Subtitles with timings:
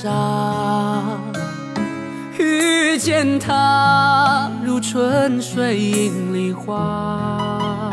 [0.00, 0.08] 寻爱似浪淘沙，
[2.38, 7.90] 遇见他如春水映梨花，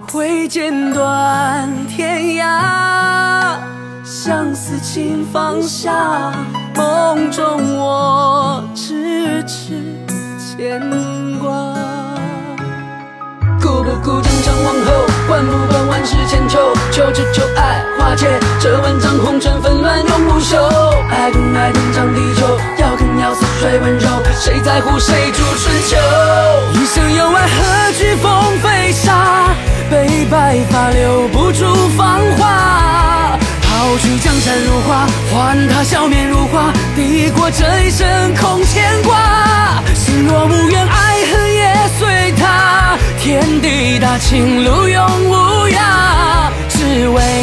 [0.00, 3.56] 挥剑断天涯，
[4.02, 6.32] 相思情放下，
[6.74, 9.74] 梦中我痴痴
[10.38, 10.80] 牵
[11.38, 11.74] 挂。
[13.60, 14.88] 顾不顾将将往后，
[15.28, 18.26] 管不管万世千秋，求只求爱化解
[18.58, 20.58] 这万丈红尘纷乱永不休。
[21.10, 25.96] 爱更爱天长地久，要更要似水温柔，谁在乎谁主春秋？
[26.72, 29.54] 一生有爱何惧风飞沙，
[29.88, 33.38] 悲白发留不住芳华。
[33.62, 39.80] 抛去江山如画，换他笑面如花，抵过这一生空牵挂。
[39.94, 47.39] 心若无怨，爱恨也随他，天地大情路永无涯，只为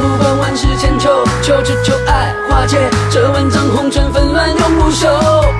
[0.00, 2.78] 不管万世千秋，求只求爱化解
[3.10, 5.08] 这万丈红尘纷乱永不休。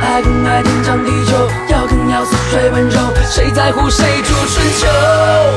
[0.01, 2.99] 爱更爱天长地久，要更要似水温柔，
[3.31, 4.87] 谁在乎谁主春秋？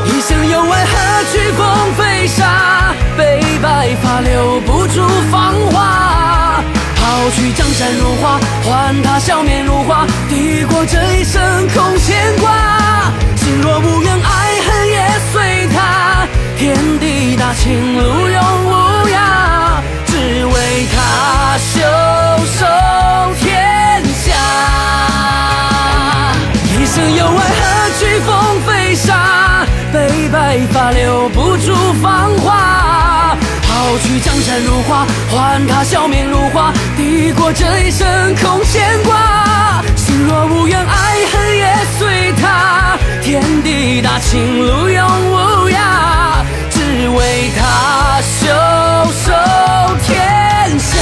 [0.06, 5.01] 一生有爱何惧风飞沙，悲白发留不住
[5.31, 6.63] 芳华。
[6.96, 13.12] 抛去江山如画，换他笑面如花，抵过这一生空牵挂。
[13.35, 18.37] 心若无怨，爱恨也随他，天地大情路永
[30.47, 33.35] 白发留不住芳华。
[33.63, 39.84] 抛去江山如画，换他笑面如花，抵过这一生空牵挂。
[39.97, 48.47] 心若无怨，爱恨也随他，天地大情路永无涯，只为他袖
[49.12, 49.34] 手
[50.06, 50.97] 天下。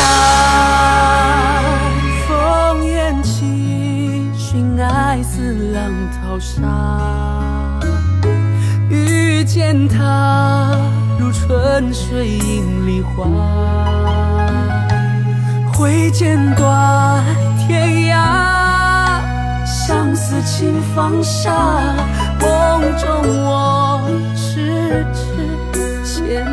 [2.27, 3.45] 烽烟起，
[4.35, 7.44] 寻爱似浪淘沙。
[9.45, 10.75] 见他，
[11.19, 13.25] 如春水映梨花。
[15.71, 17.23] 挥剑断
[17.67, 19.21] 天涯，
[19.65, 21.51] 相思情放下。
[22.39, 23.07] 梦中
[23.43, 25.23] 我痴痴
[26.03, 26.45] 牵